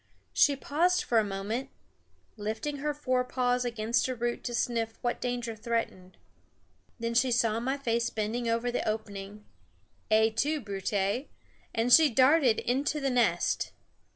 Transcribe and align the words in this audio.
She 0.33 0.55
paused 0.55 1.05
a 1.11 1.23
moment, 1.23 1.69
lifting 2.35 2.77
her 2.77 2.91
forepaws 2.91 3.63
against 3.63 4.07
a 4.07 4.15
root 4.15 4.43
to 4.45 4.55
sniff 4.55 4.97
what 5.03 5.21
danger 5.21 5.55
threatened. 5.55 6.17
Then 6.99 7.13
she 7.13 7.31
saw 7.31 7.59
my 7.59 7.77
face 7.77 8.09
bending 8.09 8.49
over 8.49 8.71
the 8.71 8.83
opening 8.89 9.45
Et 10.09 10.35
tu 10.35 10.59
Brute! 10.59 11.27
and 11.75 11.93
she 11.93 12.09
darted 12.09 12.61
into 12.61 12.99
the 12.99 13.11
nest. 13.11 13.73